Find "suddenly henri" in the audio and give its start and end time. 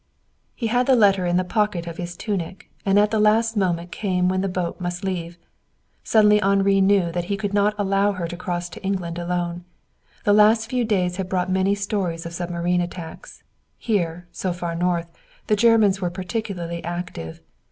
6.03-6.81